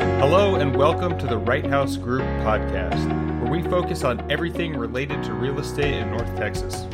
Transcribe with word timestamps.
Hello, 0.00 0.54
and 0.54 0.74
welcome 0.74 1.18
to 1.18 1.26
the 1.26 1.36
Right 1.36 1.66
House 1.66 1.98
Group 1.98 2.22
podcast, 2.42 3.06
where 3.42 3.52
we 3.52 3.62
focus 3.68 4.02
on 4.02 4.30
everything 4.32 4.74
related 4.74 5.22
to 5.24 5.34
real 5.34 5.58
estate 5.58 5.92
in 5.92 6.10
North 6.10 6.34
Texas. 6.36 6.86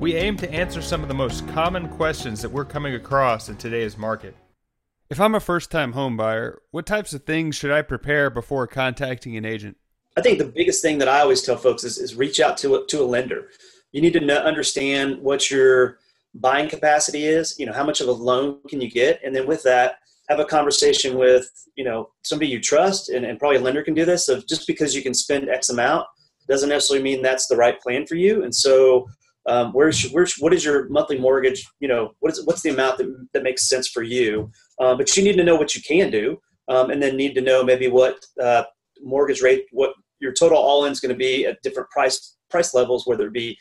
We 0.00 0.14
aim 0.14 0.38
to 0.38 0.50
answer 0.50 0.80
some 0.80 1.02
of 1.02 1.08
the 1.08 1.14
most 1.14 1.46
common 1.48 1.86
questions 1.90 2.40
that 2.40 2.48
we're 2.50 2.64
coming 2.64 2.94
across 2.94 3.50
in 3.50 3.58
today's 3.58 3.98
market. 3.98 4.34
If 5.10 5.20
I'm 5.20 5.34
a 5.34 5.40
first 5.40 5.70
time 5.70 5.92
home 5.92 6.16
buyer, 6.16 6.62
what 6.70 6.86
types 6.86 7.12
of 7.12 7.24
things 7.24 7.56
should 7.56 7.70
I 7.70 7.82
prepare 7.82 8.30
before 8.30 8.66
contacting 8.66 9.36
an 9.36 9.44
agent? 9.44 9.76
I 10.16 10.22
think 10.22 10.38
the 10.38 10.46
biggest 10.46 10.80
thing 10.80 10.96
that 10.96 11.08
I 11.08 11.20
always 11.20 11.42
tell 11.42 11.58
folks 11.58 11.84
is, 11.84 11.98
is 11.98 12.14
reach 12.14 12.40
out 12.40 12.56
to 12.58 12.76
a, 12.76 12.86
to 12.86 13.02
a 13.02 13.04
lender. 13.04 13.48
You 13.92 14.00
need 14.00 14.14
to 14.14 14.20
know, 14.20 14.38
understand 14.38 15.20
what 15.20 15.50
your 15.50 15.98
buying 16.34 16.70
capacity 16.70 17.26
is. 17.26 17.58
You 17.58 17.66
know, 17.66 17.74
how 17.74 17.84
much 17.84 18.00
of 18.00 18.08
a 18.08 18.12
loan 18.12 18.60
can 18.66 18.80
you 18.80 18.90
get, 18.90 19.20
and 19.22 19.36
then 19.36 19.46
with 19.46 19.62
that, 19.64 19.98
have 20.28 20.40
a 20.40 20.44
conversation 20.44 21.16
with 21.18 21.48
you 21.76 21.84
know 21.84 22.10
somebody 22.24 22.50
you 22.50 22.60
trust, 22.60 23.08
and, 23.08 23.24
and 23.24 23.38
probably 23.38 23.58
a 23.58 23.60
lender 23.60 23.82
can 23.82 23.94
do 23.94 24.04
this. 24.04 24.28
of 24.28 24.46
just 24.46 24.66
because 24.66 24.94
you 24.94 25.02
can 25.02 25.14
spend 25.14 25.48
X 25.48 25.68
amount 25.68 26.06
doesn't 26.48 26.68
necessarily 26.68 27.02
mean 27.02 27.22
that's 27.22 27.46
the 27.48 27.56
right 27.56 27.80
plan 27.80 28.06
for 28.06 28.14
you. 28.14 28.44
And 28.44 28.54
so, 28.54 29.06
um, 29.46 29.72
where's 29.72 30.10
where's 30.10 30.36
what 30.36 30.52
is 30.52 30.64
your 30.64 30.88
monthly 30.88 31.18
mortgage? 31.18 31.66
You 31.80 31.88
know, 31.88 32.12
what 32.20 32.32
is 32.32 32.44
what's 32.44 32.62
the 32.62 32.70
amount 32.70 32.98
that 32.98 33.28
that 33.32 33.42
makes 33.42 33.68
sense 33.68 33.88
for 33.88 34.02
you? 34.02 34.50
Um, 34.80 34.96
but 34.96 35.16
you 35.16 35.22
need 35.22 35.36
to 35.36 35.44
know 35.44 35.56
what 35.56 35.74
you 35.74 35.82
can 35.82 36.10
do, 36.10 36.38
um, 36.68 36.90
and 36.90 37.02
then 37.02 37.16
need 37.16 37.34
to 37.34 37.40
know 37.40 37.62
maybe 37.62 37.88
what 37.88 38.18
uh, 38.42 38.64
mortgage 39.02 39.42
rate, 39.42 39.66
what 39.72 39.92
your 40.20 40.32
total 40.32 40.58
all-in 40.58 40.92
is 40.92 41.00
going 41.00 41.14
to 41.14 41.18
be 41.18 41.46
at 41.46 41.62
different 41.62 41.90
price 41.90 42.36
price 42.50 42.74
levels, 42.74 43.06
whether 43.06 43.26
it 43.26 43.32
be 43.32 43.56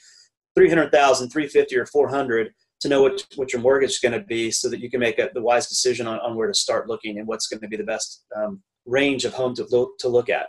300,000, 0.55 1.29
350 1.29 1.77
or 1.77 1.85
400 1.85 2.51
to 2.85 2.89
know 2.89 3.01
what, 3.01 3.25
what 3.35 3.51
your 3.51 3.61
mortgage 3.61 3.89
is 3.89 3.99
going 3.99 4.11
to 4.11 4.25
be 4.25 4.51
so 4.51 4.69
that 4.69 4.79
you 4.79 4.89
can 4.89 4.99
make 4.99 5.17
a, 5.17 5.29
the 5.33 5.41
wise 5.41 5.67
decision 5.67 6.05
on, 6.05 6.19
on 6.19 6.35
where 6.35 6.47
to 6.47 6.53
start 6.53 6.87
looking 6.87 7.17
and 7.17 7.27
what's 7.27 7.47
going 7.47 7.59
to 7.59 7.67
be 7.67 7.77
the 7.77 7.83
best 7.83 8.25
um, 8.35 8.61
range 8.85 9.25
of 9.25 9.33
home 9.33 9.55
to 9.55 9.65
look, 9.71 9.97
to 9.97 10.07
look 10.07 10.29
at. 10.29 10.47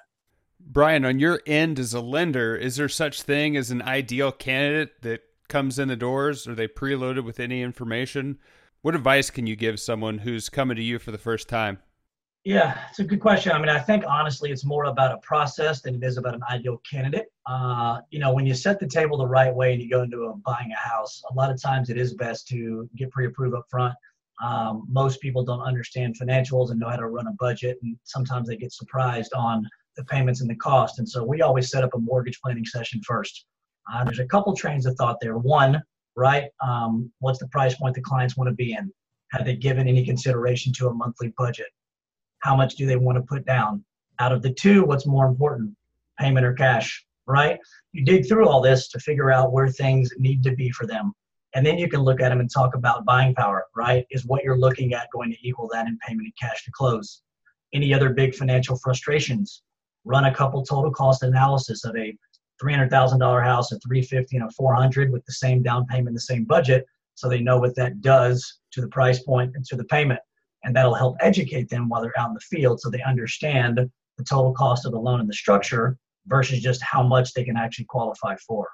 Brian, 0.60 1.04
on 1.04 1.18
your 1.18 1.40
end 1.46 1.78
as 1.78 1.94
a 1.94 2.00
lender, 2.00 2.54
is 2.54 2.76
there 2.76 2.88
such 2.88 3.22
thing 3.22 3.56
as 3.56 3.70
an 3.70 3.80
ideal 3.80 4.32
candidate 4.32 5.00
that 5.02 5.22
comes 5.48 5.78
in 5.78 5.88
the 5.88 5.96
doors? 5.96 6.46
Are 6.46 6.54
they 6.54 6.68
preloaded 6.68 7.24
with 7.24 7.40
any 7.40 7.62
information? 7.62 8.38
What 8.82 8.94
advice 8.94 9.30
can 9.30 9.46
you 9.46 9.56
give 9.56 9.80
someone 9.80 10.18
who's 10.18 10.48
coming 10.50 10.76
to 10.76 10.82
you 10.82 10.98
for 10.98 11.12
the 11.12 11.18
first 11.18 11.48
time? 11.48 11.78
Yeah, 12.46 12.78
it's 12.88 13.00
a 13.00 13.04
good 13.04 13.18
question. 13.18 13.50
I 13.50 13.58
mean, 13.58 13.68
I 13.68 13.80
think 13.80 14.04
honestly, 14.06 14.52
it's 14.52 14.64
more 14.64 14.84
about 14.84 15.10
a 15.10 15.18
process 15.18 15.82
than 15.82 15.96
it 15.96 16.04
is 16.04 16.16
about 16.16 16.36
an 16.36 16.44
ideal 16.48 16.80
candidate. 16.88 17.26
Uh, 17.44 18.02
you 18.10 18.20
know, 18.20 18.32
when 18.32 18.46
you 18.46 18.54
set 18.54 18.78
the 18.78 18.86
table 18.86 19.18
the 19.18 19.26
right 19.26 19.52
way 19.52 19.72
and 19.72 19.82
you 19.82 19.90
go 19.90 20.02
into 20.02 20.26
a, 20.26 20.36
buying 20.36 20.70
a 20.70 20.76
house, 20.76 21.20
a 21.28 21.34
lot 21.34 21.50
of 21.50 21.60
times 21.60 21.90
it 21.90 21.98
is 21.98 22.14
best 22.14 22.46
to 22.46 22.88
get 22.94 23.10
pre-approved 23.10 23.56
up 23.56 23.64
front. 23.68 23.94
Um, 24.40 24.86
most 24.88 25.20
people 25.20 25.42
don't 25.42 25.62
understand 25.62 26.14
financials 26.20 26.70
and 26.70 26.78
know 26.78 26.88
how 26.88 26.94
to 26.94 27.08
run 27.08 27.26
a 27.26 27.32
budget, 27.32 27.78
and 27.82 27.98
sometimes 28.04 28.46
they 28.46 28.56
get 28.56 28.72
surprised 28.72 29.32
on 29.32 29.68
the 29.96 30.04
payments 30.04 30.40
and 30.40 30.48
the 30.48 30.54
cost. 30.54 31.00
And 31.00 31.08
so 31.08 31.24
we 31.24 31.42
always 31.42 31.68
set 31.68 31.82
up 31.82 31.94
a 31.94 31.98
mortgage 31.98 32.40
planning 32.40 32.64
session 32.64 33.00
first. 33.04 33.44
Uh, 33.92 34.04
there's 34.04 34.20
a 34.20 34.26
couple 34.26 34.54
trains 34.54 34.86
of 34.86 34.94
thought 34.94 35.16
there. 35.20 35.36
One, 35.36 35.82
right? 36.14 36.44
Um, 36.64 37.10
what's 37.18 37.40
the 37.40 37.48
price 37.48 37.74
point 37.74 37.96
the 37.96 38.02
clients 38.02 38.36
want 38.36 38.50
to 38.50 38.54
be 38.54 38.74
in? 38.74 38.92
Have 39.32 39.44
they 39.44 39.56
given 39.56 39.88
any 39.88 40.04
consideration 40.04 40.72
to 40.74 40.86
a 40.86 40.94
monthly 40.94 41.34
budget? 41.36 41.66
How 42.46 42.54
much 42.54 42.76
do 42.76 42.86
they 42.86 42.96
want 42.96 43.16
to 43.16 43.22
put 43.22 43.44
down? 43.44 43.84
Out 44.20 44.32
of 44.32 44.40
the 44.40 44.52
two 44.52 44.84
what's 44.84 45.04
more 45.04 45.26
important 45.26 45.74
payment 46.18 46.46
or 46.46 46.52
cash 46.52 47.04
right? 47.28 47.58
You 47.92 48.04
dig 48.04 48.28
through 48.28 48.48
all 48.48 48.60
this 48.60 48.88
to 48.90 49.00
figure 49.00 49.32
out 49.32 49.52
where 49.52 49.68
things 49.68 50.10
need 50.16 50.44
to 50.44 50.52
be 50.54 50.70
for 50.70 50.86
them. 50.86 51.12
And 51.56 51.66
then 51.66 51.76
you 51.76 51.88
can 51.88 52.02
look 52.02 52.20
at 52.20 52.28
them 52.28 52.38
and 52.38 52.48
talk 52.48 52.76
about 52.76 53.04
buying 53.04 53.34
power 53.34 53.66
right? 53.74 54.06
Is 54.10 54.24
what 54.24 54.44
you're 54.44 54.58
looking 54.58 54.94
at 54.94 55.08
going 55.12 55.32
to 55.32 55.48
equal 55.48 55.68
that 55.72 55.88
in 55.88 55.98
payment 56.06 56.26
and 56.26 56.32
cash 56.40 56.64
to 56.64 56.70
close? 56.70 57.22
Any 57.74 57.92
other 57.92 58.10
big 58.10 58.36
financial 58.36 58.76
frustrations? 58.76 59.62
Run 60.04 60.26
a 60.26 60.34
couple 60.34 60.62
total 60.62 60.92
cost 60.92 61.24
analysis 61.24 61.84
of 61.84 61.96
a 61.96 62.16
$300000 62.62 63.44
house 63.44 63.72
a 63.72 63.78
350 63.80 64.36
and 64.36 64.48
a 64.48 64.52
400 64.52 65.10
with 65.12 65.24
the 65.26 65.32
same 65.32 65.62
down 65.62 65.84
payment 65.86 66.14
the 66.14 66.20
same 66.20 66.44
budget 66.44 66.86
so 67.14 67.28
they 67.28 67.40
know 67.40 67.58
what 67.58 67.74
that 67.74 68.00
does 68.00 68.60
to 68.72 68.80
the 68.80 68.88
price 68.88 69.18
point 69.22 69.52
and 69.56 69.64
to 69.66 69.76
the 69.76 69.84
payment 69.84 70.20
and 70.66 70.74
that'll 70.74 70.94
help 70.94 71.16
educate 71.20 71.70
them 71.70 71.88
while 71.88 72.02
they're 72.02 72.18
out 72.18 72.28
in 72.28 72.34
the 72.34 72.40
field 72.40 72.80
so 72.80 72.90
they 72.90 73.02
understand 73.02 73.78
the 74.18 74.24
total 74.24 74.52
cost 74.52 74.84
of 74.84 74.92
the 74.92 74.98
loan 74.98 75.20
and 75.20 75.28
the 75.28 75.34
structure 75.34 75.96
versus 76.26 76.60
just 76.60 76.82
how 76.82 77.02
much 77.02 77.32
they 77.32 77.44
can 77.44 77.56
actually 77.56 77.84
qualify 77.84 78.34
for. 78.46 78.68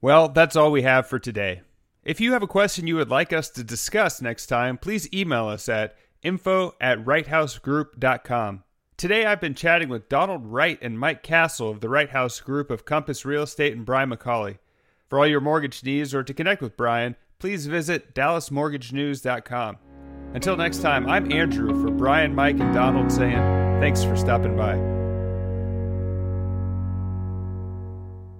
Well, 0.00 0.28
that's 0.28 0.56
all 0.56 0.72
we 0.72 0.82
have 0.82 1.06
for 1.06 1.20
today. 1.20 1.62
If 2.02 2.20
you 2.20 2.32
have 2.32 2.42
a 2.42 2.48
question 2.48 2.86
you 2.86 2.96
would 2.96 3.10
like 3.10 3.32
us 3.32 3.48
to 3.50 3.64
discuss 3.64 4.20
next 4.20 4.46
time, 4.46 4.76
please 4.76 5.10
email 5.14 5.46
us 5.46 5.68
at 5.68 5.96
info 6.22 6.74
at 6.80 7.02
righthouseGroup.com. 7.04 8.64
Today 8.96 9.24
I've 9.24 9.40
been 9.40 9.54
chatting 9.54 9.88
with 9.88 10.08
Donald 10.08 10.44
Wright 10.44 10.78
and 10.82 10.98
Mike 10.98 11.22
Castle 11.22 11.70
of 11.70 11.80
the 11.80 11.88
Right 11.88 12.10
House 12.10 12.40
Group 12.40 12.70
of 12.70 12.84
Compass 12.84 13.24
Real 13.24 13.44
Estate 13.44 13.72
and 13.72 13.86
Brian 13.86 14.10
McCauley. 14.10 14.58
For 15.08 15.20
all 15.20 15.26
your 15.28 15.40
mortgage 15.40 15.84
needs 15.84 16.12
or 16.12 16.24
to 16.24 16.34
connect 16.34 16.60
with 16.60 16.76
Brian, 16.76 17.14
please 17.38 17.66
visit 17.66 18.14
dallasmortgagenews.com. 18.14 19.78
Until 20.34 20.56
next 20.56 20.78
time, 20.78 21.08
I'm 21.08 21.30
Andrew 21.30 21.80
for 21.80 21.92
Brian, 21.92 22.34
Mike, 22.34 22.58
and 22.58 22.74
Donald 22.74 23.12
saying 23.12 23.38
thanks 23.80 24.02
for 24.02 24.16
stopping 24.16 24.56
by. 24.56 24.93